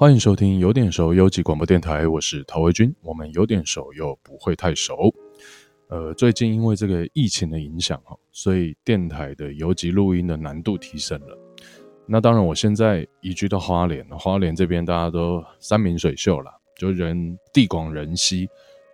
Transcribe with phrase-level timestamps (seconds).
[0.00, 2.94] 欢迎收听有点熟游击广播电台，我是陶维军。
[3.02, 5.12] 我们有点熟又不会太熟。
[5.88, 11.36] 呃，最近因为这个疫情的影响哈，所以电台的游击录音的难度提升了。
[12.06, 18.48] 那当然，我现在移居到花莲，花莲这边大家都山明水秀啦，就人地广人稀，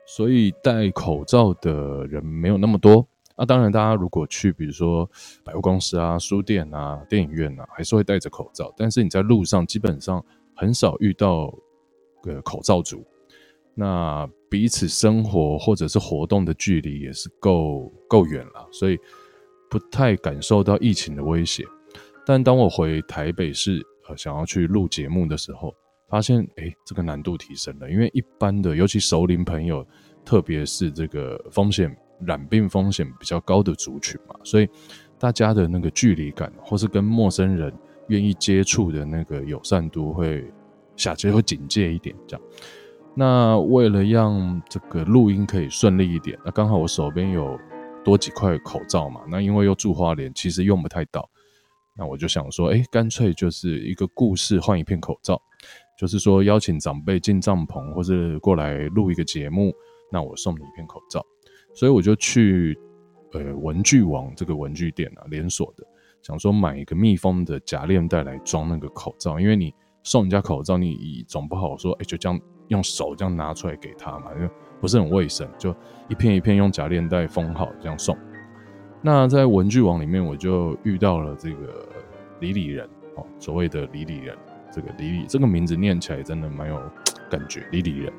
[0.07, 3.07] 所以戴口罩的人没有那么多。
[3.37, 5.07] 那当然，大家如果去比如说
[5.45, 8.73] 百货公司啊、书店啊、电影院啊，还是会戴着口罩。
[8.75, 10.25] 但是你在路上基本上。
[10.55, 11.53] 很少遇到
[12.23, 13.05] 个口罩族，
[13.75, 18.99] 那彼此生活或者是活动的距离也是够够远了，所以
[19.69, 21.65] 不太感受到疫情的威胁。
[22.25, 25.75] 但当我回台北市，呃，想要去录节目的时候，
[26.09, 29.87] 发现，哎，这个难度提升了，因为一般的，尤其熟龄朋友，
[30.25, 34.69] 特别是这个风险染病风险比较高的族群嘛，所以
[35.19, 37.73] 大家的那个距离感，或是跟陌生人。
[38.09, 40.45] 愿意接触的那个友善度会
[40.97, 42.47] 下降，会警戒一点这样。
[43.17, 47.59] 那为了让这个录音可以顺利一点，那刚好我手边有
[48.05, 49.21] 多几块口罩嘛。
[49.29, 51.29] 那因为又住花莲，其实用不太到。
[51.97, 55.41] 那我就想说，哎，干脆就是一个故事换一片口罩，
[55.97, 59.73] 就是说邀请长辈进帐篷，或是过来录一个节目，
[60.11, 61.25] 那我送你一片口罩。
[61.73, 62.77] 所以我就去
[63.33, 65.87] 呃文具网这个文具店啊，连锁的。
[66.25, 69.73] 想说买一个密封的夹链袋来装那个口罩，因为你
[70.03, 74.49] 送人家口罩，你总不好说，哎、就这样用手这样拿出来给他嘛，因为
[74.81, 75.77] 不是很卫生，就
[76.09, 78.17] 一片一片用夹链袋封好这样送。
[79.03, 81.87] 那在文具网里面，我就遇到了这个
[82.41, 84.35] 李李人哦，所谓的李李人，
[84.73, 86.81] 这个李李这个名字念起来真的蛮有
[87.31, 88.13] 感觉，李李人，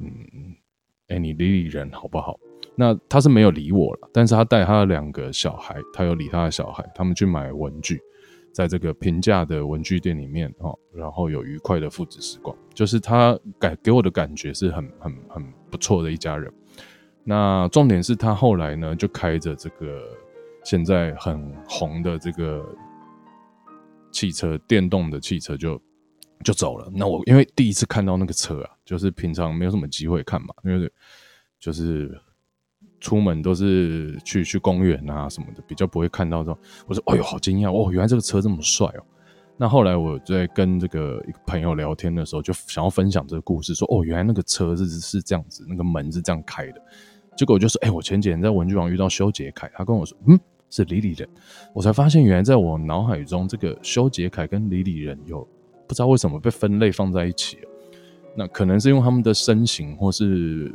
[0.00, 0.10] 嗯，
[1.06, 2.36] 哎、你李李人好不好？
[2.78, 7.98] 那他是没有理我了，但是他带他的两个小孩，他有理他的小孩，他们去买文具，
[8.52, 16.52] 在这个平价的文具店里面哦，然后有愉快的父子时光，就是他给给我的感觉是很很很不错的一家人。
[17.24, 20.02] 那重点是他后来呢，就开着这个
[20.62, 22.62] 现在很红的这个
[24.12, 25.80] 汽车，电动的汽车就
[26.44, 26.92] 就走了。
[26.94, 30.92] 那我因为第一次看到那个车啊，就是平常没有什么机会看嘛，因为
[31.58, 32.20] 就是。
[33.00, 36.58] 出门都是去去公园啊什么的，比较不会看到这种。
[36.86, 37.92] 我说：“哎呦，好惊讶哦！
[37.92, 39.04] 原来这个车这么帅哦。”
[39.58, 46.82] 那后来我在跟这个一个朋友聊天的时候，就想要分享这个故事，说：“哦，原来那个车是是这样子，那个门是这样开的。”
[47.36, 50.38] 结果我就说：“哎，我前几天在文具网遇到修杰楷，他跟我说，嗯，
[50.70, 51.28] 是李李仁。”
[51.74, 55.46] 我才发现，原来在我脑海中，这个修杰楷跟李李仁有
[55.86, 57.68] 不知道为什么被分类放在一起了。
[58.36, 60.72] 那可能是因为他们的身形，或是。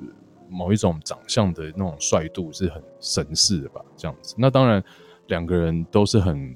[0.51, 4.35] 某一种长相的那种帅度是很神似的吧，这样子。
[4.37, 4.83] 那当然，
[5.27, 6.55] 两个人都是很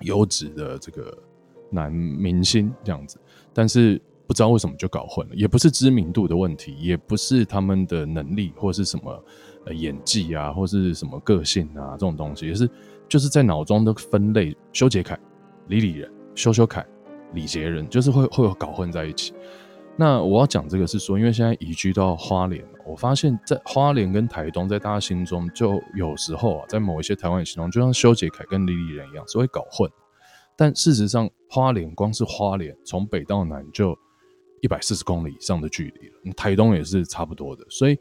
[0.00, 1.16] 优质的这个
[1.70, 3.16] 男明星这样子，
[3.54, 9.24] 但是不知道为什么就搞混了，也不是知名度的问题，也不是他们的能力或是什么
[9.66, 12.68] 呃演技啊，或是什么个性啊这种东西，也是
[13.08, 15.18] 就是在脑中的分类，修杰楷、
[15.68, 16.84] 李李仁、修修楷、
[17.34, 19.32] 李杰仁，就是会会有搞混在一起。
[19.96, 29.90] 那我要讲这个是说，因为现在移居到花莲，我发现，在花莲跟台东，在大家心中，就有时候啊，在某一些台湾人心中，就像修杰楷跟李李仁一样，是会搞混。
[30.56, 33.96] 但事实上，花莲光是花莲，从北到南就
[34.60, 37.64] 一百四十公里以上的距离了，台东也是差不多的。
[37.70, 37.98] 所以，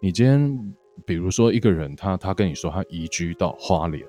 [0.00, 0.74] 你今天
[1.04, 4.04] 比如说一个人，他他跟你说他移居到花莲，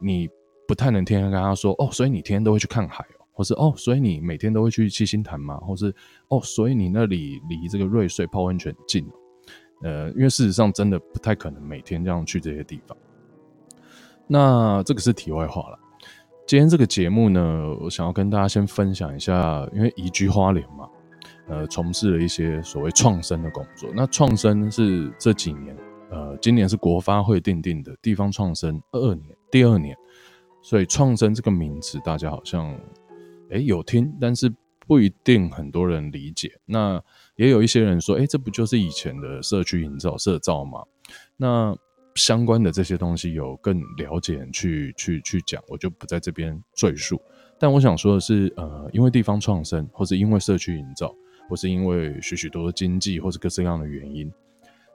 [0.00, 0.28] 你
[0.66, 3.04] 不太能天天跟他说哦，所以你天天都会去看海。
[3.30, 5.58] 或是哦，所以你每天都会去七星潭吗？
[5.58, 5.94] 或是
[6.26, 9.08] 哦，所以你那里离这个瑞穗泡温泉近？
[9.82, 12.96] 呃，因为事实上真的不太可能每天这样去这些地方。
[14.26, 15.78] 那这个是题外话了。
[16.46, 20.88] 今天这个节目呢，我想要跟大家先分享一下，因为移居花莲嘛，
[21.46, 23.90] 呃，从事了一些所谓创生的工作。
[23.94, 25.76] 那创生是这几年，
[26.10, 29.96] 呃，今年是国发会订定的地方创生二二年第二年，
[30.62, 32.74] 所以创生这个名词大家好像。
[33.50, 34.52] 诶，有听，但是
[34.86, 36.52] 不一定很多人理解。
[36.66, 37.02] 那
[37.38, 40.82] 也有一些人说，诶，这不就是以前的社区营造、社造吗？
[41.36, 41.74] 那
[42.14, 47.18] 相关的这些东西有更了解去去去讲，我就不在这边赘述。
[47.58, 51.14] 但我想说的是，呃，因为地方创生，或是因为社区营造，
[51.48, 54.30] 或是因为许许多多经济或是各式各样的原因，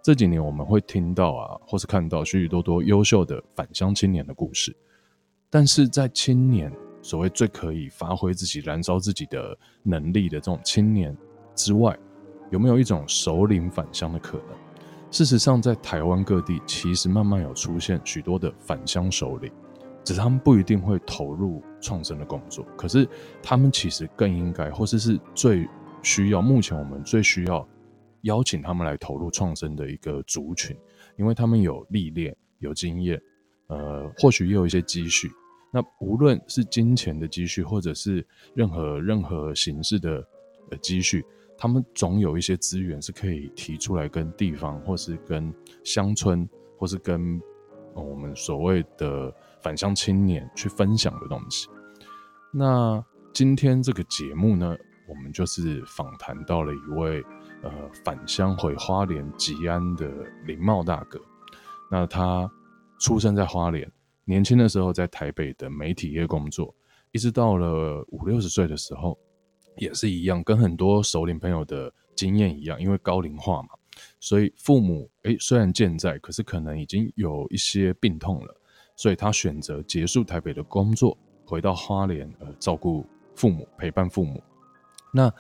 [0.04, 4.76] 这几年我们会听到啊，或是看到许许多多优秀的返乡青年的故事。
[5.50, 6.72] 但是在青年。
[7.06, 11.14] 所谓最可以发挥自己、燃烧自己的能力的这种青年
[11.54, 12.00] 之外，
[12.54, 14.56] 有没有一种首领返乡的可能？
[15.10, 19.52] 事实上，在台湾各地，其实慢慢有出现许多的返乡首领。
[20.04, 23.10] 只是他们不一定会投入创生的工作，可是
[23.42, 25.68] 他们其实更应该，或是是最
[26.04, 27.68] 需要，目前我们最需要
[28.22, 30.78] 邀请他们来投入创生的一个族群，
[31.18, 33.20] 因为他们有历练、有经验，
[33.66, 35.28] 呃，或许也有一些积蓄。
[35.72, 38.24] 那无论是金钱的积蓄，或者是
[38.54, 40.24] 任何任何形式的
[40.70, 41.26] 呃积蓄，
[41.64, 46.46] 他们总有一些资源是可以提出来跟地方，或是跟乡村，
[46.78, 47.42] 或是跟、
[47.94, 49.34] 我们所谓的。
[49.62, 51.70] 返乡青年去分享的东西。
[52.52, 53.02] 那
[53.34, 54.76] 今天这个节目呢，
[55.08, 57.24] 我们就是访谈到了一位
[57.62, 57.72] 呃
[58.04, 60.12] 返乡回花莲吉安的
[60.46, 61.18] 林茂大哥。
[61.90, 62.52] 那他
[63.00, 63.90] 出生在花莲，
[64.26, 66.76] 年轻的时候在台北的媒体业工作，
[67.14, 69.18] 一直到了五六十岁的时候，
[69.78, 73.70] 也是一样，跟很多熟龄朋友的经验一样，因为高龄化嘛，
[74.20, 78.56] 所以父母诶虽然健在，可是可能已经有一些病痛了。
[78.96, 83.04] 所以他选择结束台北的工作，回到花莲呃照顾
[83.34, 84.40] 父母，陪伴父母。
[85.12, 85.34] 那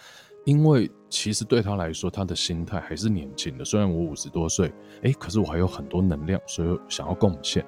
[0.44, 3.63] 因为其实对他来说，他的心态还是年轻的。
[3.63, 7.63] 虽然我五十多岁，哎，可是我还有很多能量，所以想要贡献。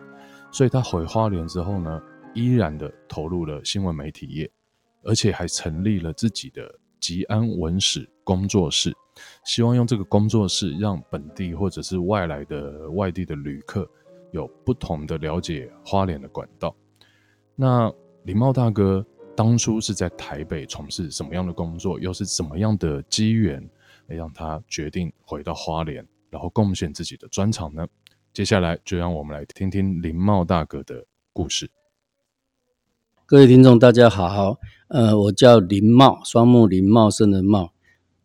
[0.51, 2.01] 所以他回花莲之后呢，
[2.33, 4.49] 依然的投入了新闻媒体业，
[5.05, 6.69] 而且还成立了自己的
[6.99, 8.93] 吉安文史工作室，
[9.45, 13.89] 希望用这个工作室让本地或者是外来的外地的旅客。
[14.31, 16.75] 有不同的了解花莲的管道。
[17.55, 17.89] 那
[18.23, 21.97] 林茂大哥当初是在台北从事什么样的工作？
[21.97, 23.65] 又是怎么样的机缘，
[24.07, 27.87] 让他决定回到花莲，然后贡献自己的专长呢？
[28.33, 31.69] 接下来就让我们来听听林茂大哥的故事。
[33.27, 37.71] 各位听众，大家好，呃，我叫林茂，双木林茂盛的茂，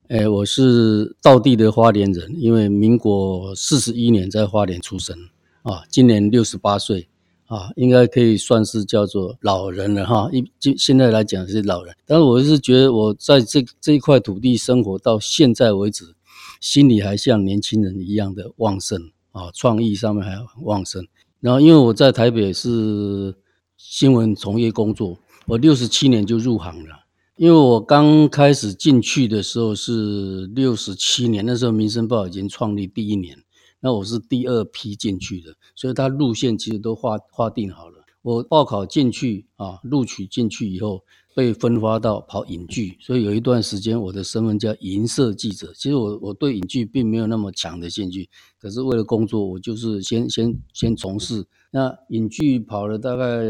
[0.09, 5.17] 哎，我是道地的花莲人，因为民国四十一年在花莲出生。
[5.63, 7.09] 啊，今年六十八岁，
[7.47, 10.29] 啊，应该可以算是叫做老人了哈。
[10.33, 16.15] 一就现在来讲是老人，但是我是觉得我在这这一块土地生活到现在为止，
[16.61, 21.07] 心里还像年轻人一样的旺盛啊，创意上面还旺盛。
[21.41, 23.35] 然后因为我在台北是
[23.83, 27.07] 新闻从业工作，我六十七年就入行了。
[27.37, 33.39] 因为我刚开始进去的时候是六十七年，那时候《民生报》已经创立第一年。
[33.81, 38.00] 那我是第二批进去的，所以他路线其实都划划定好了。
[38.23, 41.03] 我报考进去啊，录取进去以后
[41.35, 45.73] 被分发到跑影剧，所以有一段时间我的身份叫影社记者。
[45.75, 48.29] 其实我我对影剧并没有那么强的兴趣，
[48.59, 51.47] 可是为了工作，我就是先先先从事。
[51.71, 53.45] 那影剧跑了大概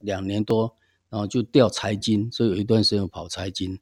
[0.00, 0.76] 两年多，
[1.08, 3.78] 然后就调财经，所以有一段时间跑财经。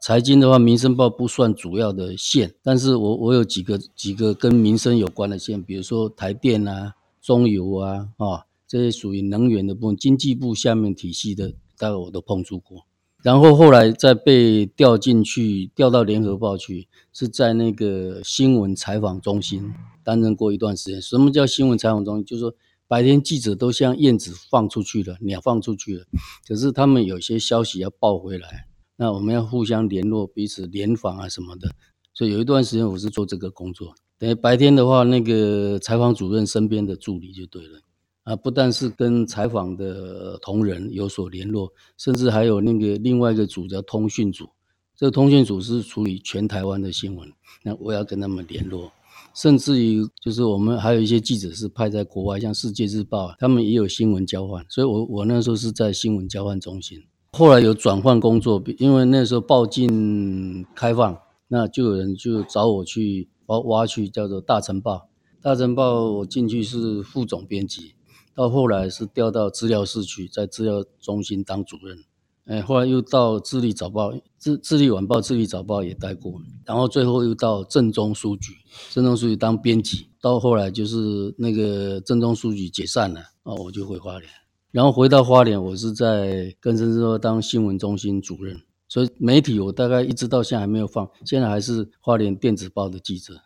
[0.00, 12.86] 财经的话，民生报不算主要的线，但是我我有几个几个跟民生有关的线，比如说台电啊、中油啊，啊这些属于能源的部分，经济部下面体系的，大概我都碰触过。
[13.22, 19.72] 然后后来再被调进去，调到联合报去，是在那个新闻采访中心
[20.04, 21.02] 担任过一段时间。
[21.02, 22.24] 什么叫新闻采访中心？
[22.24, 22.54] 就是说
[22.86, 26.04] 白天记者都像燕子放出去了，鸟放出去了，
[26.46, 28.68] 可是他们有些消息要报回来。
[28.96, 31.72] 那我们要互相联络，彼此联访啊什么的，
[32.14, 33.94] 所以有一段时间我是做这个工作。
[34.18, 37.80] 等于白天的话，那个采访主任身边的助理就对了
[38.26, 44.48] 啊，不但是跟采访的同仁有所联络，甚至还有那个另外一个组叫通讯组，
[44.96, 48.90] 这个通讯组是处理全台湾的新闻，那我要跟他们联络，
[49.32, 57.04] 甚至于就是我们还有一些记者是派在国外，像《世界日报》，他们也有新闻交换，所以我我那时候是在新闻交换中心。
[57.30, 61.16] 后来有转换工作，因为那时候报禁开放，
[61.46, 65.08] 那就有人就找我去挖挖去，叫做大成报。
[65.42, 67.92] 大成报我进去是副总编辑，
[68.36, 72.04] 到后来是调到资料室去，在资料中心当主任。
[72.44, 78.52] 哎，后来又到智利早报、智智利晚报、智利早报也待过，然后最后又到正中书局，
[78.92, 80.10] 正中书局当编辑。
[80.20, 84.30] 到后来就是那个正中书局解散了，啊，我就回花莲。
[84.70, 93.40] 然后回到花莲，我是在更生之后当新闻中心主任，所以媒体我大概一直到现在还没有放，现在还是花莲电子报的记者。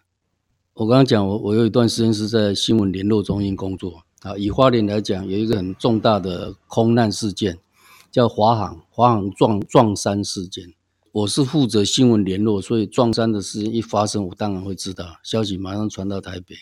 [0.75, 4.37] 我刚刚讲我我有一段时间是在新闻联络中心工作啊。
[4.37, 7.59] 以花莲来讲，有一个很重大的空难事件，
[8.11, 10.75] 叫华航华航撞撞山事件。
[11.13, 16.55] 我是负责新闻联络，所以撞山的事情一发生，我当然会知道，消息马上传到台北，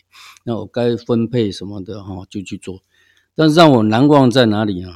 [0.45, 2.81] 那我该分配什么的哈就去做。
[3.35, 4.93] 但是让我难忘在哪里啊？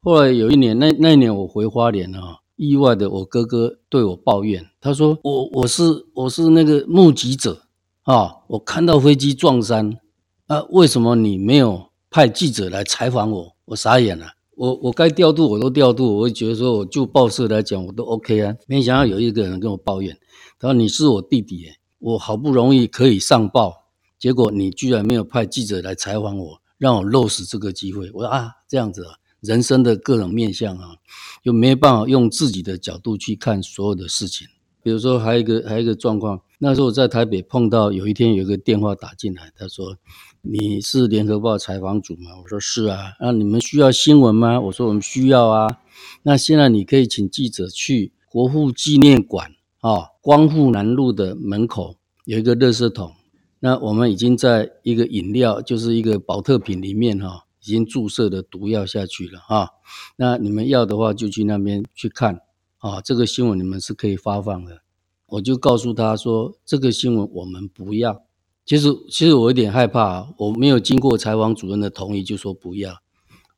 [0.00, 7.64] 后来有一年，那那一年我回花莲啊，意外的，我哥哥对我抱怨，他说：“我我是我是那个目击者
[8.04, 9.98] 啊，我看到飞机撞山
[10.46, 13.54] 啊，为什么你没有派记者来采访我？
[13.66, 14.26] 我傻眼了。
[14.54, 18.56] 我我该调度我都调度，我会觉得说，我就报社来讲，我都 OK 啊。
[18.66, 20.16] 没想到有一个人跟我抱怨，
[20.58, 21.66] 他说：“你是我弟弟，
[21.98, 23.84] 我好不容易可以上报，
[24.18, 30.96] 结果你居然没有派记者来采访我，让我漏死这个机会。”我说：“啊，这样子啊，人生的各种面向啊，
[31.44, 34.48] 就没办法用自己的角度去看所有的事情。
[34.82, 39.98] 比如说，还有一个还有一个状况，那时候我在台北碰到，有一天有一个电话打进来，他说。”
[40.48, 42.30] 你是联合报采访组吗？
[42.40, 43.14] 我说是啊。
[43.20, 44.60] 那你们需要新闻吗？
[44.60, 45.78] 我说我们需要啊。
[46.22, 49.50] 那现在你可以请记者去国父纪念馆
[49.80, 53.12] 啊，光复南路的门口有一个垃圾桶。
[53.58, 59.70] 那我们已经在一个饮料，就是一个保特瓶里面哈，已经注射的毒药下去了哈。
[60.16, 62.40] 那你们要的话就去那边去看
[62.78, 63.00] 啊。
[63.00, 64.82] 这个新闻你们是可以发放的。
[65.26, 68.25] 我就告诉他说，这个新闻我们不要。
[68.66, 72.96] 其实，其实我有点害怕，我没有经过采访主任的同意就说不要，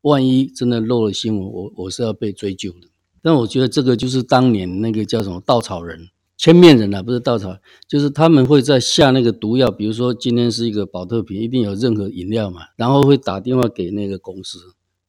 [0.02, 2.88] 万一真的漏了新闻，我我是要被追究的。
[3.22, 14.58] 但我觉得这个就是当年那个叫什么稻草人、千面人啊，不是稻草人，就是他们会在下那个毒药，比如说今天是一个宝特瓶，一定有任何饮料嘛，然后会打电话给那个公司，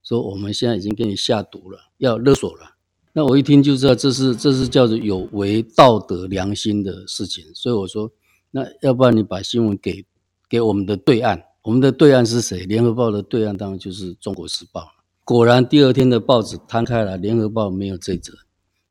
[0.01, 2.77] 说我们现在已经给你下毒了，要勒索了。
[3.11, 8.09] 那我一听就知道这是这是叫做有违道德良心的事情，所以我说。
[8.51, 10.05] 那要不然你把新闻给
[10.49, 12.65] 给我们的对岸，我们的对岸是谁？
[12.65, 14.91] 联合报的对岸当然就是中国时报。
[15.23, 18.33] 果然第二天的报纸摊开来，联合报没有这则，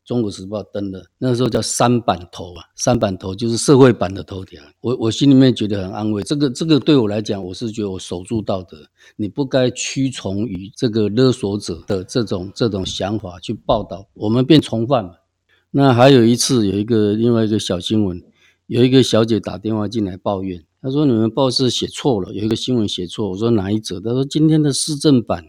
[0.04, 4.62] 中国时报登的，那时候叫三版头啊，三版头就是社会版的头条。
[4.80, 8.78] 我我心里面觉得很安慰，这个这个对我来讲，我是觉得我守住道德，
[9.16, 15.24] 你不该屈从于这个勒索者的这种这种想法去报道，我们变从犯了。
[15.72, 18.22] 那还有一次有一个另外一个小新闻。
[18.68, 25.42] 有一个小姐打电话进来抱怨，她说：“你们报社写错了，有一个新闻写错。”我说：“哪一则？”她说：“今天的市政版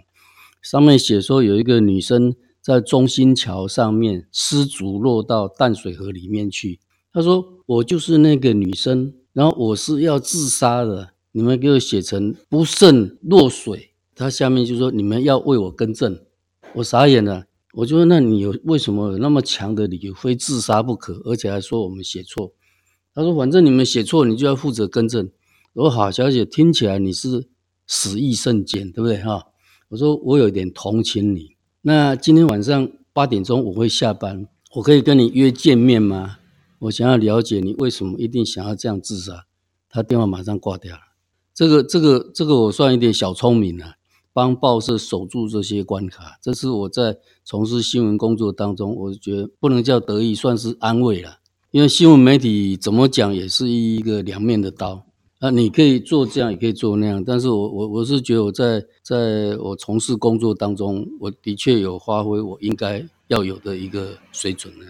[0.61, 6.79] 上面写说有一个女生在中心桥上面失足落到淡水河里面去。”
[7.11, 16.17] 她说：“我就是那个女生，然后我是要自杀的，你们给我写成不慎落水。”她下面就说：“你们要为我更正。”
[16.75, 21.15] 我傻眼了，我就说：“那你有为什么有那么强的理由非自杀不可？
[21.25, 22.53] 而且还说我们写错？”
[23.13, 25.29] 他说：“反正你们写错，你就要负责更正。”
[25.73, 27.47] 我说：“好，小姐，听起来你是
[27.87, 29.47] 死意甚坚，对不对？”哈，
[29.89, 31.55] 我说：“我有点同情你。
[31.81, 36.37] 那今天晚上八点钟我会下班，我可以跟你约见面吗？
[36.79, 39.45] 我想要了解你为什么一定想要这样自杀。”
[39.89, 41.01] 他电话马上挂掉了。
[41.53, 43.95] 这个、这个、这个，我算一点小聪明了，
[44.31, 46.37] 帮报社守住这些关卡。
[46.41, 51.38] 这是我在从事新闻工作当中，我觉得不能叫得意，算是安慰了。
[51.71, 55.05] 因为新闻媒体怎么讲也是一个两面的刀
[55.37, 57.23] 啊，你可以做这样，也可以做那样。
[57.23, 64.85] 但是我我我是觉得我在在我从事工作当中，我的确有发挥我应该要有的一个水准呢。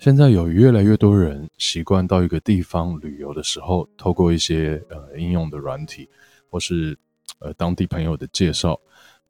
[0.00, 6.08] 现在有越来越多人习惯到一个地方旅游的时候，透过一些呃应用的软体，
[6.50, 6.98] 或是
[7.38, 8.80] 呃当地朋友的介绍。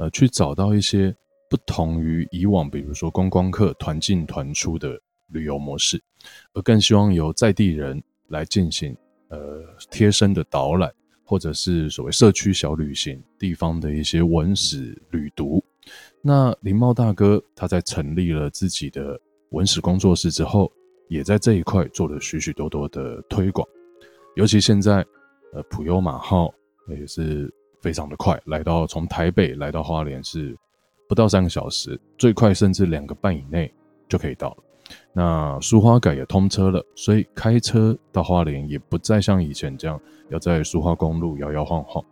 [0.00, 1.14] 呃，去找到一些
[1.50, 6.02] 不同于以往，比如说观光客团进团出的旅游模式，
[6.54, 8.96] 而更希望由在地人来进行
[9.28, 10.90] 呃贴身的导览，
[11.22, 15.62] 或者是所谓社区小旅行，地方的一些文史旅读。
[16.22, 20.72] 那林茂大哥他在成立了自己的文史工作室之后，
[21.10, 23.68] 也在这一块做了许许多多的推广，
[24.34, 25.04] 尤其现在
[25.52, 26.50] 呃普悠玛号
[26.88, 27.52] 也是。
[27.80, 30.56] 非常的快，来到从台北来到花莲是
[31.08, 33.72] 不到三个小时，最快甚至两个半以内
[34.08, 34.56] 就可以到了。
[35.12, 42.04] 那苏花改也通车了，所以开车到花莲也不再像以前这样要在苏花公路摇摇晃晃。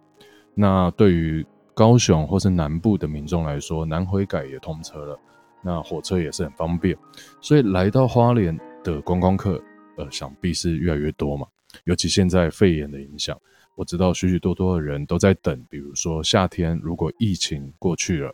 [0.55, 1.45] 那对于
[1.75, 5.19] 高雄或是南部的民众来说，南回改也通车了，
[5.63, 6.97] 那火车也是很方便，
[7.41, 9.61] 所以来到花莲的观光客，
[9.97, 11.47] 呃，想必是越来越多嘛。
[11.85, 13.39] 尤其现在肺炎的影响。
[13.79, 18.29] 我知道许许多多的人都在等，比如说夏天如果疫情过去了，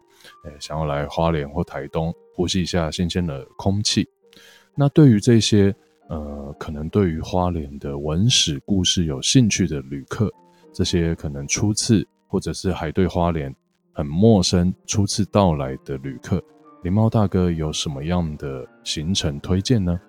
[0.47, 4.09] 哎，想要来花莲或台东呼吸一下新鲜的空气。
[4.75, 5.73] 那对于这些
[6.09, 10.33] 呃，可能对于花莲的文史故事有兴趣的旅客，
[10.73, 13.55] 这些可能初次或者是还对花莲
[13.93, 16.43] 很陌生、初次到来的旅客，
[16.83, 20.01] 林茂大哥有什么样的行程推荐呢？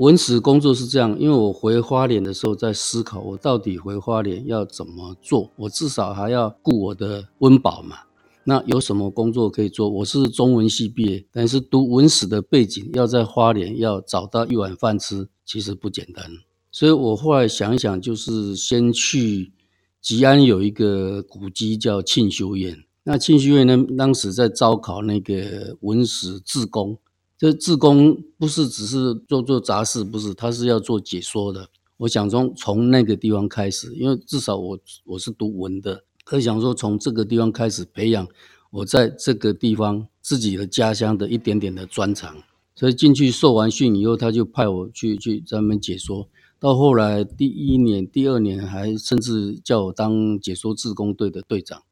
[0.00, 5.50] 文史工作是这样，因为我回花莲的时候在思考，我到底回花莲要怎么做？
[5.56, 7.98] 我至少还要顾我的温饱嘛。
[8.44, 9.90] 那有什么工作可以做？
[9.90, 16.24] 我是中文系毕业，但是读文史的背景，要在花莲要找到一碗饭吃，其实不简单。
[16.72, 19.52] 所以我后来想想，就是先去
[20.00, 22.74] 吉安有一个古迹叫庆修院。
[23.04, 26.96] 那庆修院呢，当时在招考那个文史志工，
[27.40, 31.70] 这志工不是只是做做杂事，不是，他是要做解说的。
[31.96, 38.28] 我想从从那个地方开始，因为至少我我是读文的，可以想说从这个地方开始培养
[38.70, 42.36] 我在这个地方自己的家乡的一点点的专长。
[42.74, 46.28] 所以进去受完训以后，他就派我去去专门解说。
[46.58, 51.82] 到后来第一年、第二年，还甚至叫我当解说志工队的队长。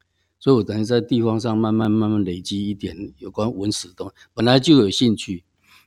[0.41, 5.45] 所以我等于在地方上慢慢慢慢累积一点有关文史的东西，本来就有兴趣，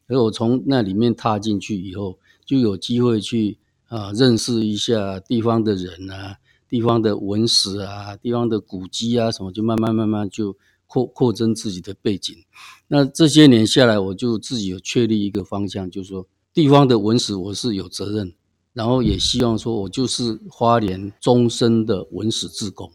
[0.07, 3.57] 所以我从那里面踏进去以后，就有机会去。
[3.91, 6.37] 啊，认识一下地方的人啊，
[6.69, 10.55] 地方的文史啊，地方的古迹啊，什么就慢慢慢慢就
[10.87, 12.33] 扩扩增自己的背景。
[12.87, 18.33] 那这些年下来，我就自己有确立一个方向，就是说地方的文史我是有责任，
[18.71, 22.89] 然后也希望说我就是花莲终身的文史志工，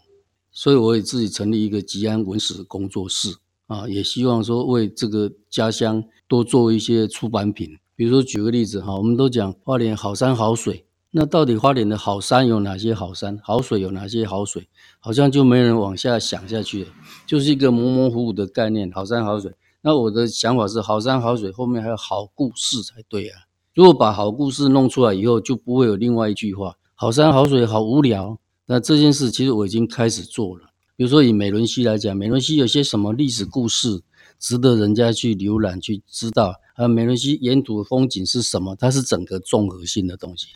[0.58, 3.36] 所以我也自己成立一个吉安文史工作室
[3.66, 7.76] 啊，也希望说为这个家乡多做一些出版品。
[7.94, 10.86] 比如说举个例子哈，我们都讲花莲好山好水。
[11.10, 14.66] 那到底花莲的好山有哪些好山，好水有哪些好水？
[14.98, 16.90] 好像就没人往下想下去了，
[17.26, 18.90] 就是一个模模糊糊的概念。
[18.90, 23.42] 好山好水，那我的想法是，好山好水后面还有好故事才对啊。
[23.74, 28.38] 如果把好故事弄出来以后，就不会有另外一句话：好山好水好无聊。
[28.66, 30.70] 那这件事其实我已经开始做了。
[30.96, 34.02] 比如说以美仑溪来讲，美仑溪有些什么历史故事？
[34.38, 36.56] 值得人家去浏览、去知道。
[36.74, 38.76] 啊，美仑溪沿途的风景是什么？
[38.76, 40.48] 它是整个综合性的东西，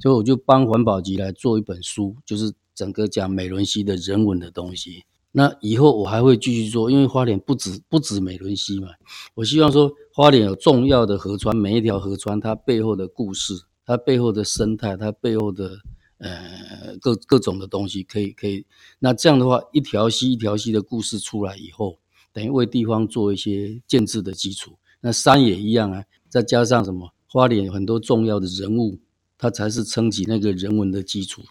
[0.00, 5.02] 所以我就帮环保局来做一本书，就是整个讲美仑溪的人文的东西。
[5.32, 8.90] 那以后我还会继续做，因为花莲不止不止美仑溪嘛。
[9.34, 13.54] 我希望说，花莲有重要的河川，每一条河川它背后的故事、
[13.84, 15.78] 它背后的生态、它背后的
[16.24, 18.66] 呃各各种的东西，可以可以。
[18.98, 21.98] 那这样的话，一条溪一条溪的故事出来以后。
[22.32, 28.98] 等于为地方做一些建制的基础，那山也一样啊，再加上什么花莲很多重要的人物，
[29.38, 31.42] 它才是撑起那个人文的基础。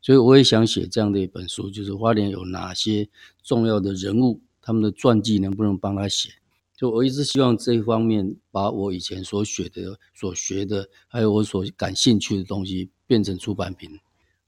[0.00, 3.08] 所以我也想写这样的一本书，就是花莲有哪些
[3.42, 6.30] 重要的人物，他们的传记能不能帮他写？
[6.76, 13.98] 就我一直希望这一方面，把我以前所学的、所学的，还有我所感兴趣的东西变成出版品。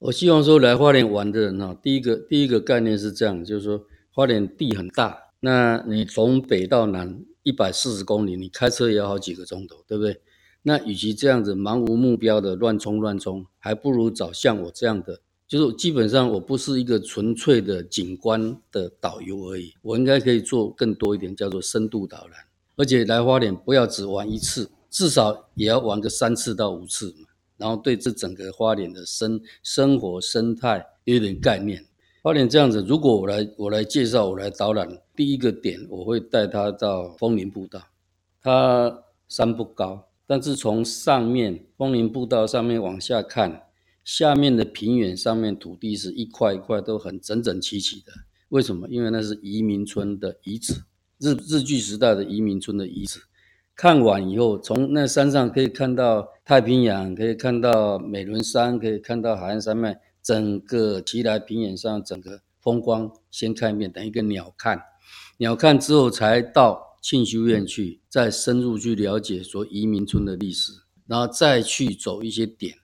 [0.01, 5.25] 我希望说来花莲玩的人哈，第一个第一个概念是这样，就是说花莲地很大。
[5.41, 10.23] 那你从北到南一百四十公里，你开车也要好几个钟头，对不对？
[10.63, 22.41] 那与其这样子盲无目标的乱冲乱冲，还不如找像我这样的，就是基本上我不是一个纯粹的景观的导游而已，我应该可以做更多一点，叫做深度导览。
[22.77, 27.29] 而且来花莲不要只玩一次，至少也要玩个三次到五次嘛，
[27.61, 31.85] 然后对这整个花莲的生生活生态有点概念。
[32.23, 37.83] 花莲这样子，如果我来我来介绍，我来导览，第一个点我会带他到枫林步道。
[38.43, 43.69] 它山不高，但是从上面枫林步道上面往下看，
[44.05, 48.13] 下面的平原上面土地是一块一块都很整整齐齐的。
[48.49, 48.89] 为什么？
[48.89, 50.75] 因为那是移民村的遗址，
[51.19, 53.21] 日日据时代的移民村的遗址。
[53.81, 59.99] 看完以后，从那山上可以看到太平洋，可以看到美仑山，可以看到海岸山脉。
[60.23, 64.79] 整个奇莱平原上，整个风光先看一遍，等一个鸟瞰，
[65.39, 70.73] 鸟瞰之后才到庆修院去，再深入去了解说移民村的历史，
[71.07, 72.75] 然后再去走一些点，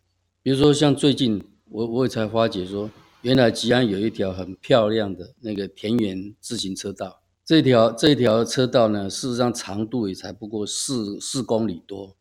[0.43, 12.17] 比如说像最近我我也才发觉说，原来吉安有一条很漂亮的那个田园自行车道，这条这条车道呢，事实上长度也才不过四四公里多。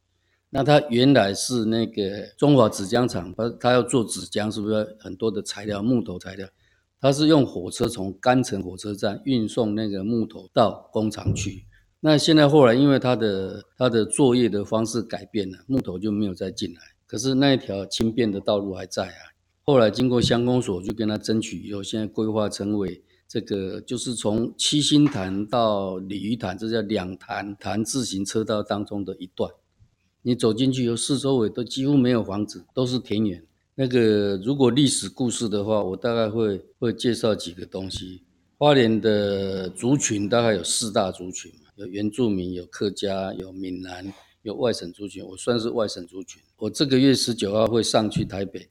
[0.51, 6.47] 那它原来是那个中华纸浆厂，它它要做纸浆，是不是很多的材料，木头材料？
[7.01, 11.65] 它是用火车从干城火车站运送那个木头到工厂去。
[12.01, 16.79] 那现在后来因为它的它的作业的方式改变了，木头就没有再进来。
[17.07, 19.33] 可是那一条轻便的道路还在啊。
[19.63, 29.51] 后来经过乡公所就跟他争取以后，现在规划成为这个就是从七星潭到鲤鱼潭，这叫两潭潭自行车道当中的一段。
[30.21, 33.43] 你走进去以后，四周围都几乎没有房子，都是田园。
[33.75, 38.23] 那个如果历史故事的话，我大概会会介绍几个东西。
[38.57, 45.25] 花莲的族群大概有四大族群，有原住民，有客家，有闽南，有外省族群。
[45.25, 46.41] 我算是外省族群。
[46.57, 48.69] 我这个月十九号会上去台北，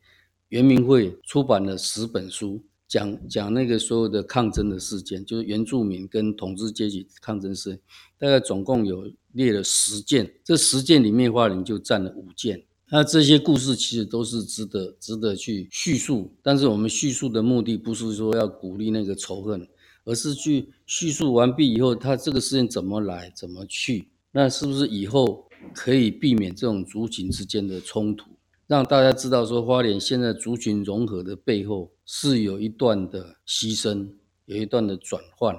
[0.48, 2.64] 原民会出版了十本书。
[2.86, 7.80] 讲讲那个所有的抗争的事件，就是原住民跟统治阶级抗争事件，
[8.18, 12.64] 大概总共有列了十件，这十件里面花莲就占了五件。
[12.90, 19.66] 那这些故事其实都是值得值得去叙述，但是我们叙述的目的不是说要鼓励那个仇恨，
[20.04, 28.30] 而是去叙述完毕以后，他这个事情怎么来，怎么去，那是不是以后可以避免这种族群之间的冲突，
[28.68, 34.08] 让大家知道说花莲现在族群融合的背后是有一段的牺牲，
[34.46, 35.56] 有一段的转换，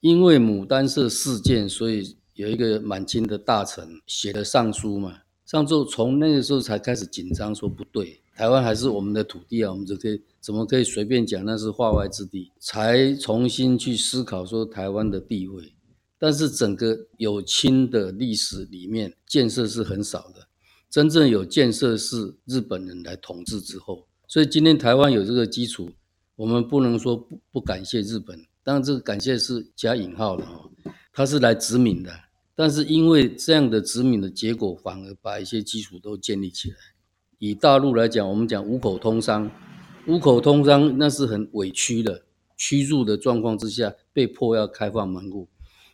[0.00, 5.18] 因为牡丹社事件，所以有一个满清的大臣写了上书嘛。
[5.44, 12.50] 上奏从那个时候才开始紧张，说不对，台湾还是我们的土地啊，我们就可以怎么可以随便讲那是化外之地？
[12.58, 15.74] 才重新去思考说台湾的地位。
[16.18, 20.46] 但是整个有清的历史里面，建设是很少的，
[20.88, 24.06] 真正有建设是日本人来统治之后。
[24.32, 25.90] 所以今天台湾有这个基础，
[26.36, 30.70] 我们不能说不不感谢日本，当然这个感谢是加引号的哦，
[31.12, 32.10] 他是来殖民的。
[32.54, 36.76] 但是因为这样的殖民的结果，反而把一些基础都建立起来。
[37.40, 39.50] 以大陆来讲，我们讲五口通商，
[40.06, 42.22] 五口通商那是很委屈的，
[42.56, 45.46] 屈辱的状况之下，被迫要开放门户。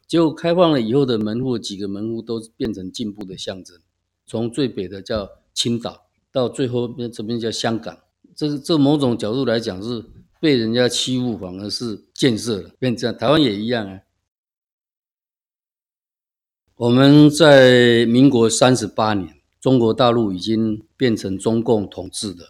[0.06, 3.76] 结果开放了以后的门户，几个门户都变成进步的象征。
[4.24, 7.98] 从最北的叫青岛，到最后边这边叫香港，
[8.38, 10.04] 这这某种角度来讲是
[10.40, 13.18] 被人家欺负，反而是建设了，变这样。
[13.18, 13.98] 台湾也一样啊。
[16.76, 22.44] 我们在民国三十八年，中国大陆已经变成中共统治的。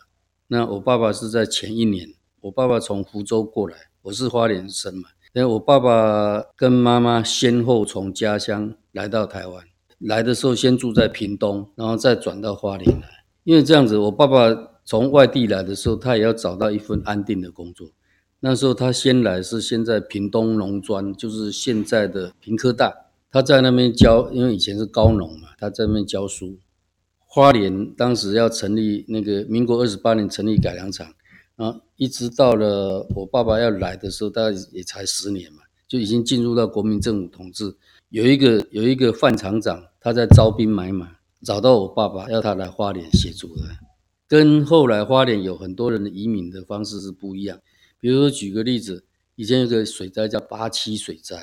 [0.49, 2.07] 那我爸爸是在前一年，
[2.43, 5.09] 我爸爸从福州过来，我是花莲生嘛。
[5.33, 9.65] 那我爸爸跟妈妈先后从家乡来到台湾，
[10.01, 13.09] 来的时候先住在屏东，然后再转到花莲来。
[13.45, 14.55] 因为这样子，我爸爸
[14.89, 17.91] 从外地来的时候，他也要找到一份安定的工作。
[18.41, 22.95] 那时候他先来是先在屏东农专，就是现在的屏科大。
[23.31, 26.59] 他在那边教，因为以前是高农嘛，他在那边教书。
[27.27, 31.07] 花莲当时要成立那个民国二十八年成立改良场，
[31.57, 37.77] 啊，一直到了我爸爸要来的时候，大概也才十年嘛，就已经进入到国民政府统治。
[38.09, 41.11] 有一个有一个范厂长，他在招兵买马，
[41.45, 43.65] 找到我爸爸要他来花莲协助的，
[44.29, 47.59] 跟后来花莲有很多人的移民的方式是不一样。
[47.99, 51.37] 比如说举个例子，以前有个水灾叫八七水灾。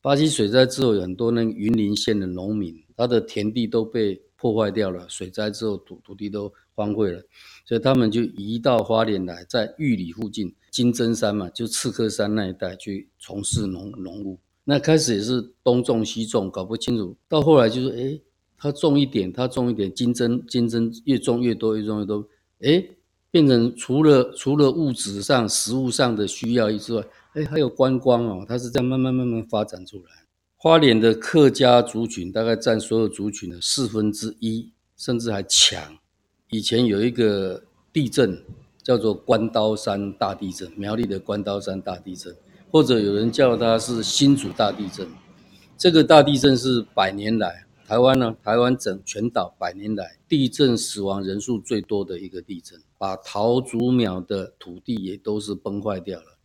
[0.00, 5.08] 八七水灾之后，有很多那个云林县的农民，他的田地都被破坏掉了。
[5.08, 7.22] 水灾之后，土土地都荒废了，
[7.64, 14.38] 所以他们就移到花莲来，在玉里附近金针山嘛，就刺客山那一带去从事农农务。
[14.62, 17.16] 那开始也是东种西种，搞不清楚。
[17.28, 18.20] 到后来就是，哎，
[18.64, 22.26] 他种一点，他种一点，金针金针越种越多，越种越多，
[22.62, 22.82] 哎，
[23.30, 27.04] 变成除了除了物质上、食物上的需要之外。
[27.34, 30.04] 哎，还有观光哦，它是这样慢慢慢慢发展出来。
[30.56, 35.98] 花莲的客家族群大概占所有族群的四分之一，甚至还强。
[36.48, 38.42] 以前有一个地震
[38.82, 42.34] 叫做关刀山大地震，苗栗的关刀山大地震，
[42.70, 45.06] 或者有人叫它是新竹大地震。
[45.76, 56.38] 这个大地震是百年来台湾呢，台湾整全岛百年来地震死亡人数最多的一个地震，把桃竹苗的土地也都是崩坏掉了。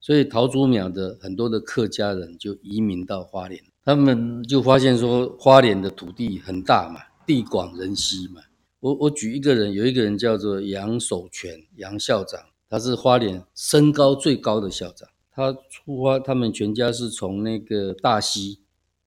[0.00, 8.42] 所以桃竹苗的很多的客家人就移民到花莲，他们就发现说花莲的土地很大嘛，地广人稀嘛。
[8.80, 15.08] 我我举一个人，有一个人叫做杨守全杨校长，他是花莲身高最高的校长。
[15.30, 18.58] 他出发，他们全家是从那个大溪，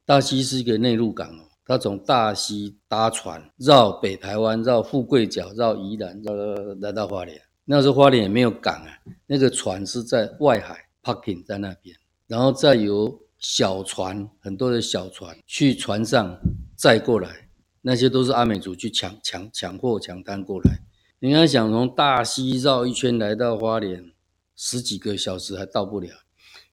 [0.06, 6.34] 大溪是一个内陆港哦，他从大溪搭船绕北台湾，绕富贵角，绕宜兰，绕
[6.82, 7.42] 来到花莲。
[7.66, 8.90] 那时候花莲也没有港啊，
[9.26, 11.96] 那个船是在外海 parking 在那边，
[12.28, 16.38] 然后再由小船，很多的小船去船上
[16.76, 17.48] 载过来，
[17.82, 20.80] 那些都是阿美族去抢抢抢货抢滩过来。
[21.20, 24.12] 你看，想从大溪绕一圈来到花莲，
[24.58, 26.10] 十几个小时还到不了。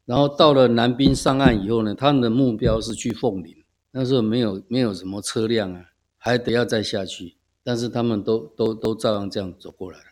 [0.05, 3.60] 然后到了南滨上岸以后呢，他们的目标是去凤林，
[3.93, 5.85] 那时候没有没有什么车辆啊，
[6.17, 10.05] 还得要再下去，但是他们都都都照样这样走过来了。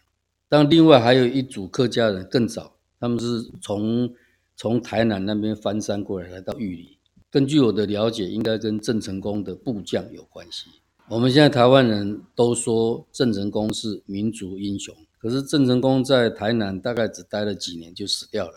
[0.49, 4.11] 但另外还有一组客家人更早，他们是从
[4.57, 6.99] 从台南那边翻山过来，来到玉里。
[7.31, 10.71] 根据我的了解，应该跟郑成功的部将有关系。
[11.09, 18.55] 我们现在台湾人都说郑成功是民族英雄，可是郑成功在台南大概只待了几年就死掉了。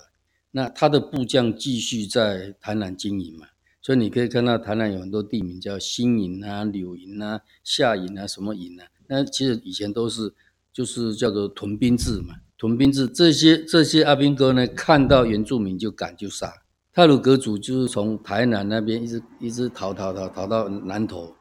[0.52, 3.48] 那他的部将继续在台南经营嘛，
[3.82, 10.34] 所以你可以看到台南有很多地名叫新营啊、柳营啊、下营啊、什么营啊，那其实以前都是。
[10.74, 16.50] 就是叫做屯兵制嘛，屯兵制这些这些阿兵哥呢，看到原住民就赶就杀。
[16.94, 21.36] 太鲁阁族就是从台南那边一直一直逃逃逃逃到南投，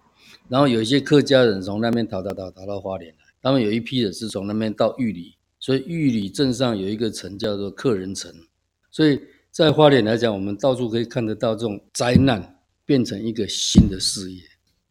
[0.48, 8.34] 然后有一些客家人从那边逃逃逃逃到花莲来，他们有一批人是从那边到玉里，所以玉里镇上有一个城叫做客人城。
[8.90, 9.20] 所以
[9.50, 14.40] 在花莲来讲，我们到处可以看得到这种灾难变成一个新的事业。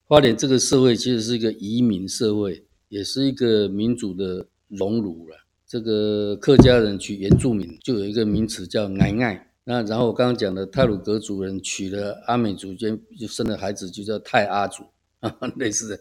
[0.06, 5.38] 花莲这个社会其实是一个移民社会，也是一个民主的熔炉了。
[5.65, 14.84] 这个客家人取原住民就有一个名词叫“奶爱”，那然后我刚刚讲的泰鲁格族人娶了阿美族间就生的孩子就叫泰阿族，
[15.22, 16.00] 啊，类似的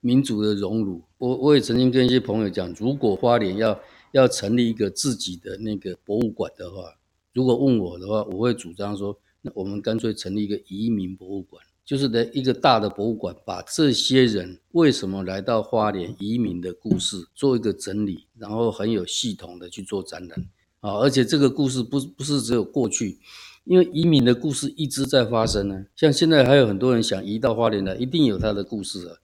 [0.00, 1.02] 民主的熔炉。
[1.18, 3.78] 我我也曾经跟一些朋友讲，如果花莲要
[4.12, 6.94] 要成立一个自己的那个博物馆的话，
[7.32, 11.62] 如果问我的话，我会主张说，那我们干脆成立一个移民博物馆。
[11.82, 20.46] 就是的一个大的博物馆，把这些人为什么来到花莲移民的故事做一个整理，然后很有系统的去做展览
[20.78, 20.98] 啊！
[20.98, 23.18] 而且这个故事不不是只有过去，
[23.64, 25.86] 因为移民的故事一直在发生呢。
[25.96, 29.16] 像现在还有很多人想移到花莲来，一定有他的故事啊。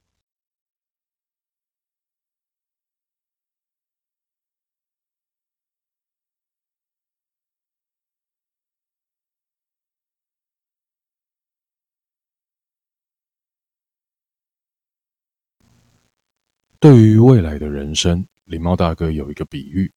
[16.78, 19.90] 对于未来的人生，林茂大哥有一个比喻，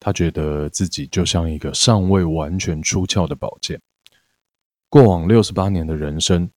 [0.00, 3.80] 他觉得自己就像一个尚未完全出鞘的宝剑。
[4.88, 6.50] 过往六十八年的人生，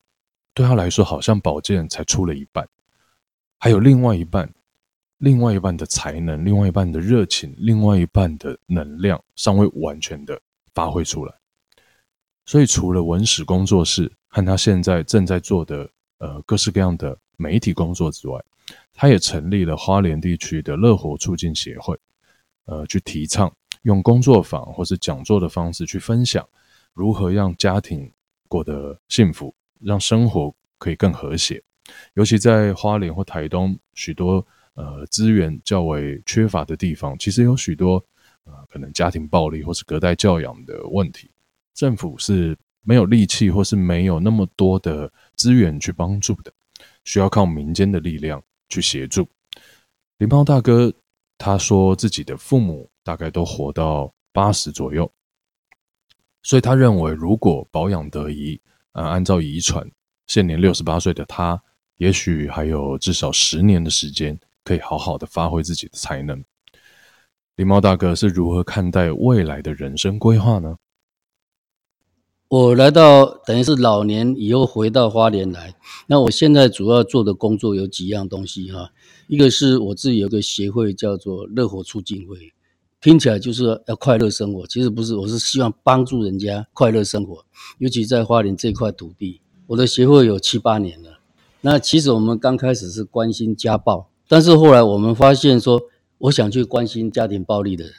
[0.56, 2.68] 对他来说好像宝剑才出了一半，
[3.60, 4.52] 还有另外一半，
[5.20, 10.40] 另外一半的才能，另外一半的热情，另外一半的能量尚未完全的
[10.74, 11.34] 发挥出来。
[12.46, 18.44] 所以，除了文史工作室和他现在正在做的呃各式各样的媒体工作之外，
[19.02, 21.98] 他也成立了花莲地区的乐活促进协会，
[22.66, 23.50] 呃，去提倡
[23.84, 26.46] 用工作坊或是讲座的方式去分享
[26.94, 28.12] 如何让家庭
[28.50, 31.64] 过得幸福，让生活可以更和谐。
[32.16, 38.04] 尤其在花莲或台东许多呃资源较为缺乏的地方，其实有许多
[38.44, 41.32] 呃可能家庭暴力或是隔代教养的问题，
[41.74, 46.52] 政府是没有力气或是没有那么多的资源去帮助的，
[47.06, 48.44] 需要靠民间的力量。
[48.70, 49.28] 去协助
[50.18, 50.94] 林茂大哥，
[51.38, 55.12] 他说自己的父母大概都活到八十左右，
[56.44, 58.60] 所以他认为如果保养得宜，
[58.94, 59.90] 呃，按照遗传，
[60.28, 61.62] 现年六十八岁的他，
[61.98, 66.44] 也许还有至少十年的时间可以好好的发挥自己的才能。
[67.56, 70.78] 狸猫大哥是如何看待未来的人生规划呢？
[72.50, 75.76] 我来到等于是老年以后回到花莲来，
[76.08, 78.90] 那我现在主要做的工作有几样东西哈，
[79.28, 82.52] 一个是我自己有个协会叫做乐活促进会，
[83.00, 87.46] 听起来就是要快乐生活，其实不是，我是希望帮助人家快乐生活，
[87.78, 91.20] 尤其在花莲这块土地，我的协会有七八年了。
[91.62, 95.80] 那其实我们刚开始是关心家暴，但是后来我们发现说，
[96.18, 97.94] 我想去关心家庭暴力的人，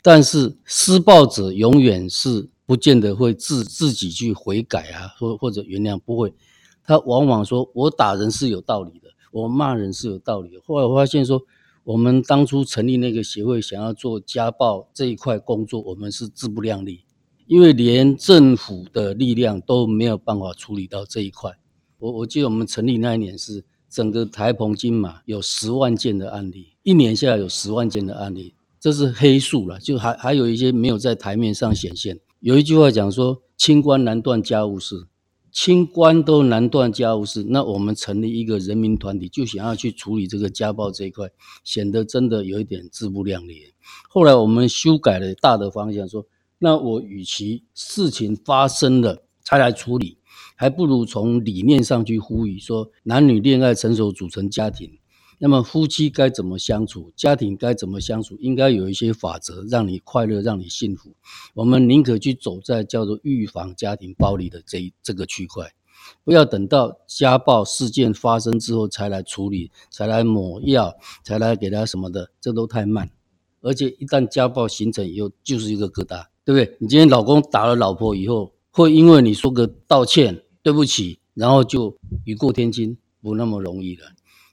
[0.00, 2.48] 但是施暴者永远是。
[2.66, 6.34] 不见得会自自己去悔改啊，或或者原谅，不会。
[6.84, 11.42] 他往往说：“我打人是有道理的，我骂人是有道理的。”后来我发现说，
[11.84, 17.04] 我们当初成立那个协会，想要做家暴这一块工作，我们是自不量力，
[17.46, 21.52] 因为连政府的力量都没有办法处理到这一块。
[21.98, 32.20] 我我记得我们成立那一年是整个台澎金马有十万件的案例，一年下来有十万件的案例，这是黑数了，就还还有一些没有在台面上显现。
[32.46, 35.08] 有一句话讲说，清官难断家务事，
[35.50, 41.28] 清官都难断家务事，那我们成立一个人民团体，就想要去处理这个家暴这一块，
[41.64, 43.74] 显得真的有一点自不量力。
[44.08, 46.24] 后来我们修改了大的方向，说，
[46.60, 50.18] 那我与其事情发生了才来处理，
[50.54, 54.96] 还不如从理念上去呼吁，说男女恋爱成熟组成家庭。
[55.38, 57.12] 那么夫妻该怎么相处？
[57.14, 58.36] 家庭该怎么相处？
[58.38, 61.14] 应该有一些法则，让你快乐，让你幸福。
[61.52, 65.74] 我们宁可去走在叫做预防家庭暴力的这这个区块，
[66.24, 73.10] 不要等到家暴事件发生之后才来处理，才来抹药，才来给他什么的，这都太慢。
[73.60, 76.76] 而且一旦家暴形成以后，就是一个疙瘩，对不对？
[76.80, 81.94] 你今天老公打了老婆以后，会因为你说个道歉、对不起，然后就
[82.24, 84.06] 雨过天晴，不那么容易了。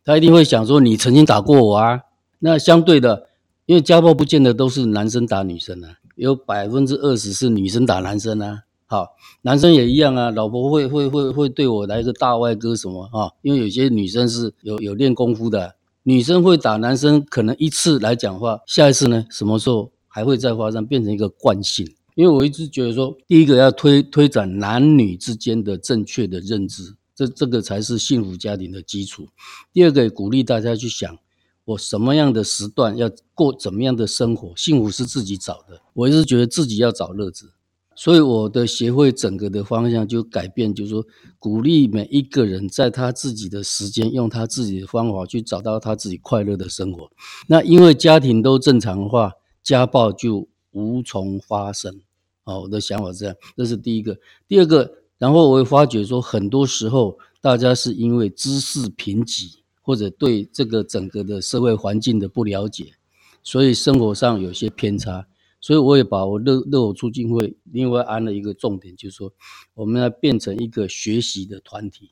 [0.05, 2.01] 他一定会想说：“你曾经打过我啊？”
[2.39, 3.27] 那相对的，
[3.65, 8.63] 因为家暴不见得都是男生打女生啊，有百分之二十是女生打男生啊。
[8.85, 13.31] 好，男生也一样啊，老婆会会会会对我来个大外哥什么啊？
[13.41, 21.87] 因为有些女生是有有练功夫的，女生会打男生，可能一次来讲话，下一次呢，什么时候还会再发生，变成一个惯性。
[22.15, 26.93] 因为我一直觉得说，第一个要推推展男女之间的正确的认知。
[27.15, 29.29] 这这个才是幸福家庭的基础。
[29.71, 31.17] 第二个，鼓励大家去想，
[31.65, 35.81] 我什么样的时段要过怎么样的生活，幸福是自己找的。
[35.93, 37.53] 我一直觉得自己要找乐子，
[37.95, 41.05] 所以我的协会整个的方向就改变，就是说
[41.37, 47.11] 鼓励每一个人在他自己的时间，用他自己的方法去找到他自己快乐的生活。
[47.47, 52.01] 那因为家庭都正常化，家暴就无从发生。
[52.45, 54.17] 哦，我的想法是这样，这是第一个。
[54.47, 54.91] 第二个，
[55.23, 59.63] 然后我会发觉说，很多时候大家是因为知识贫瘠。
[59.85, 62.93] 或者对这个整个的社会环境的不了解，
[63.43, 65.27] 所以生活上有些偏差，
[65.59, 69.33] 所以我也把我乐乐活促进会另外安了一个重点，就是说
[69.73, 72.11] 我们要变成一个学习的团体。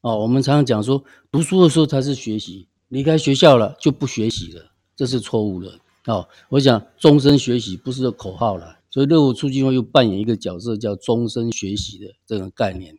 [0.00, 5.78] 哦，我们常常讲说读书的时候才是学习，离开学校了就不学习了，这是错误的。
[6.06, 12.96] 哦，我想终身学习不是个口号了，所以乐活促进会又扮演一个角色，叫终身学习的这个概念，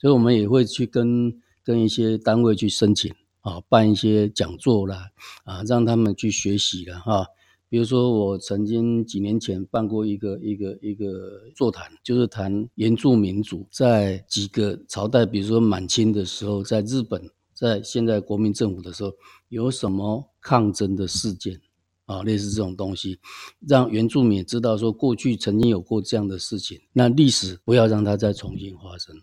[0.00, 3.14] 所以我们也会去跟跟一些单位去申请。
[3.42, 5.10] 啊，办一些讲座啦，
[5.44, 7.26] 啊，让他们去学习了哈。
[7.68, 19.12] 比如说，我曾经几年前办过一个一个一个座谈，就是谈原住民族在几个朝代，比如说满清的时候，在日本，在现在国民政府的时候，
[19.48, 21.60] 有什么抗争的事件
[22.06, 23.20] 啊，类似这种东西，
[23.68, 29.14] 让原住民知道说过去曾经有过这样的事情，那历史不要让它再重新发生。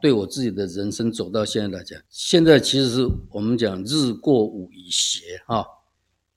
[0.00, 5.64] 对我自己的人生走到现在来讲，现在其实是我们讲日过午已斜哈。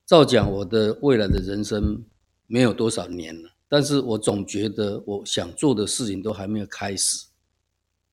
[0.05, 2.01] 照讲我的未来的人生
[2.45, 7.27] 没有多少年了，但是我总觉得我想做的事情都还没有开始。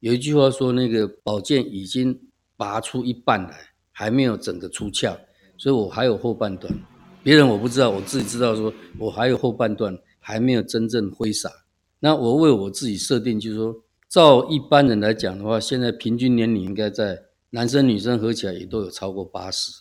[0.01, 2.21] 有一句话说，那个宝剑已经
[2.57, 5.17] 拔出一半来，还没有整个出鞘，
[5.65, 6.71] 所以我还有后半段。
[7.23, 11.51] 别人我不知道，我自己知道，说我还有后半段还没有真正挥洒。
[12.01, 13.75] 那我为我自己设定，就是说。
[14.11, 19.73] 照一般人来讲的话，现在平均年龄应该在男生女生合起来也都有超过八十。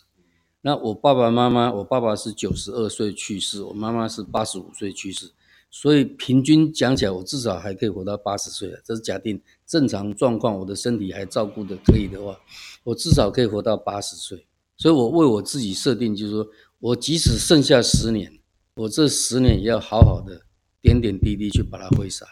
[0.62, 5.30] 那我爸爸妈妈，我爸爸是九十二岁去世，我妈妈是八十五岁去世，
[5.70, 8.72] 所以平均讲起来，我至少还可以活到八十岁。
[8.82, 12.36] 这是假定正常状况，我的身体还照顾得可以的话，
[12.84, 14.46] 我至少可以活到八十岁。
[14.76, 16.46] 所以我为我自己设定，就是说
[16.80, 18.38] 我即使剩下十年，
[18.74, 20.42] 我这十年也要好好的
[20.80, 22.26] 点点滴滴去把它挥洒。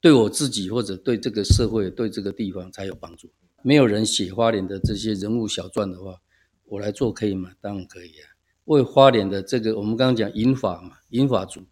[0.00, 3.30] 对我自己或者对这个社会、对这个地方才有帮助。
[3.62, 6.16] 没有人写花莲的这些人物小传的话，
[6.66, 7.52] 我来做可以吗？
[7.60, 8.36] 当然可以啊。
[8.66, 11.62] 为花莲的这个，我们刚刚讲银发嘛，银发族，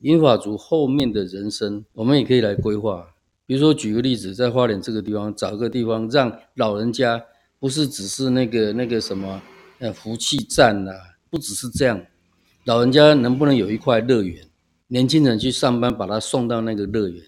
[0.00, 3.14] 银发族后面的人生，我们也可以来规划。
[3.46, 7.22] 比如说，举个例子，在花莲这个地方，找个地方让老人家
[7.60, 9.42] 不是只是那个那个什么
[9.84, 10.94] 呃福气站啊，
[11.28, 12.06] 不只是这样，
[12.64, 14.48] 老人家能不能有一块乐园？
[14.86, 17.22] 年轻人去上班，把他送到那个乐园。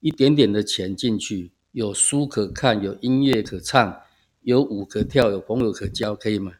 [0.00, 3.98] 一点点的钱进去，有书可看，有音乐可唱，
[4.42, 6.52] 有舞可跳，有朋友可交，可以吗？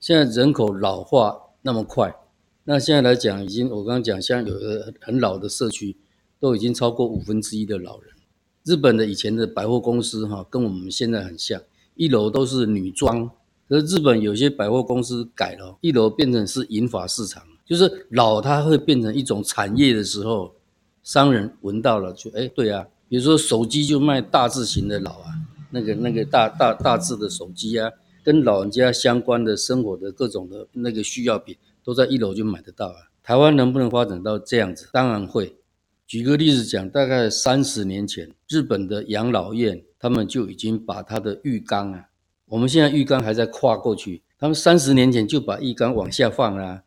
[0.00, 2.12] 现在人口老化那么快，
[2.64, 5.96] 那现在来讲，已经我刚刚讲，像有个很老的社区，
[6.40, 8.12] 都已经超过五分之一的老人。
[8.64, 11.62] 日本的以前的百货公司哈，跟我们现在很像，
[11.94, 13.30] 一楼都是女装，
[13.70, 20.52] 可是日本有些百货公司改了，一楼变成是银发市场，就是老它会变成一种产业的时候。
[21.02, 25.32] 商人闻到了就哎，对啊，比如说手机就卖大字型的老啊，
[25.70, 27.90] 那个那个大大大字的手机啊，
[28.22, 33.08] 跟老人家相关的生活的各种的那个需要品，都在一楼就买得到啊。
[33.22, 34.90] 台湾能不能发展到这样子？
[34.92, 35.56] 当然会。
[36.06, 42.04] 举个例子讲，大概三十年前，日本的养老院他们就已经把他的浴缸啊，
[42.50, 46.82] 我们现在浴缸还在跨过去，他们三十年前就把浴缸往下放啦、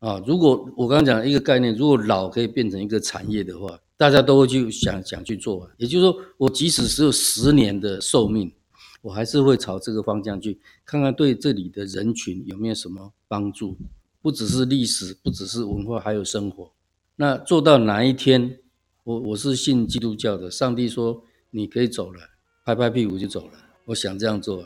[0.00, 0.20] 啊。
[0.26, 5.70] 如果我刚刚讲一个概念，如果老可以变成一个产业的话，大家都会去想想去做。
[5.76, 8.52] 也就是说，我即使只有十年的寿命，
[9.00, 13.76] 我还是会朝这个方向去看看，对这里的人群有没有什么帮助。
[14.20, 16.72] 不只是历史，不只是文化，还有生活。
[17.14, 18.58] 那做到哪一天，
[19.04, 22.20] 我我是信基督教的，上帝说你可以走了，
[22.64, 23.52] 拍拍屁股就走了。
[23.84, 24.64] 我想这样做，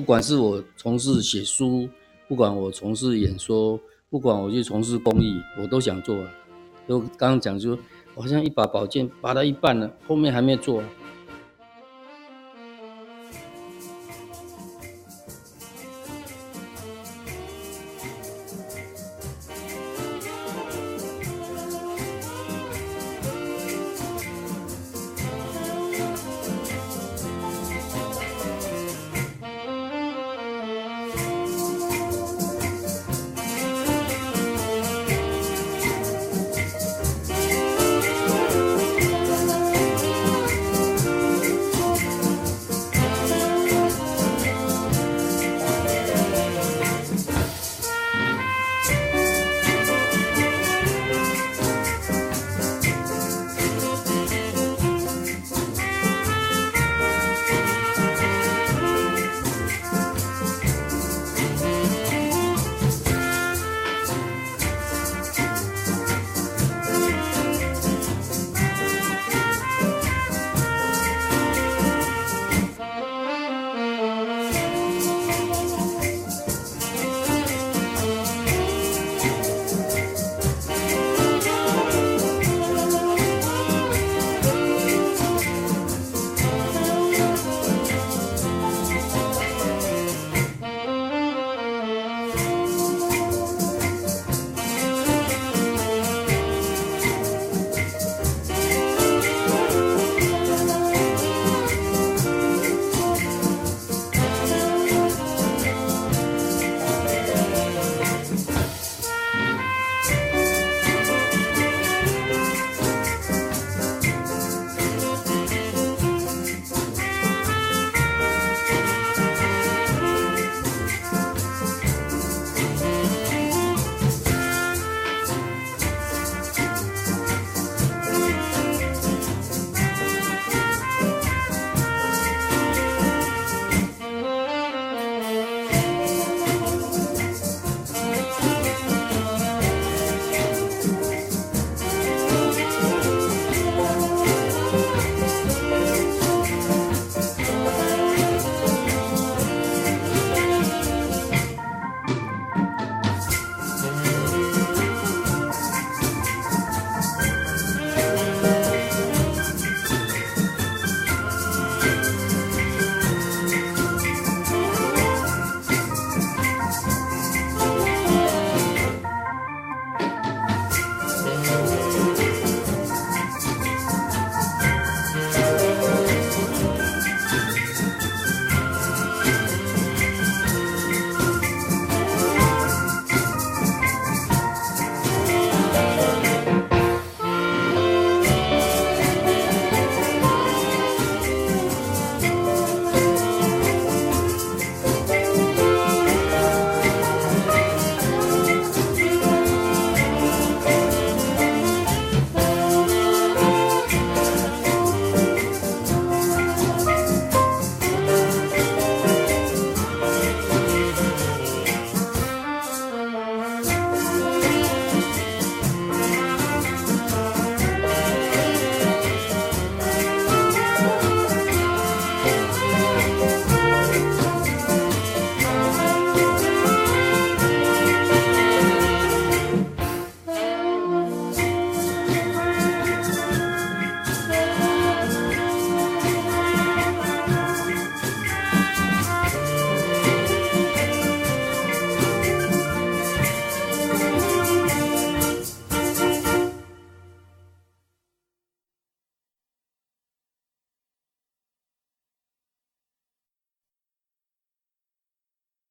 [0.00, 1.86] 不管是我从事写书，
[2.26, 3.78] 不管我从事演说。
[4.08, 6.30] 不管我去从事公益，我都想做啊。
[6.88, 7.78] 就刚刚讲就，
[8.14, 10.82] 我好像一把宝剑拔到一半了，后面还没做。